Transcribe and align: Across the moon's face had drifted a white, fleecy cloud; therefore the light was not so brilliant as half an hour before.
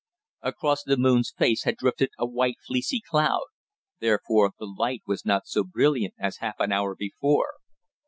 Across 0.41 0.85
the 0.85 0.97
moon's 0.97 1.31
face 1.37 1.61
had 1.65 1.75
drifted 1.77 2.09
a 2.17 2.25
white, 2.25 2.55
fleecy 2.65 3.03
cloud; 3.07 3.43
therefore 3.99 4.53
the 4.57 4.65
light 4.65 5.03
was 5.05 5.25
not 5.27 5.45
so 5.45 5.63
brilliant 5.63 6.15
as 6.17 6.37
half 6.37 6.55
an 6.59 6.71
hour 6.71 6.95
before. 6.95 7.53